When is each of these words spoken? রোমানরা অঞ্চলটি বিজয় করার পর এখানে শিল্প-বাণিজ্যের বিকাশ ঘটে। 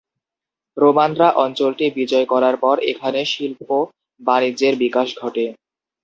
রোমানরা 0.77 1.27
অঞ্চলটি 1.43 1.85
বিজয় 1.97 2.27
করার 2.33 2.55
পর 2.63 2.75
এখানে 2.91 3.19
শিল্প-বাণিজ্যের 3.31 4.73
বিকাশ 4.83 5.07
ঘটে। 5.17 5.45